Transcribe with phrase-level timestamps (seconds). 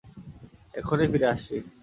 [0.73, 1.55] এক্ষুণি ফিরে আসছি।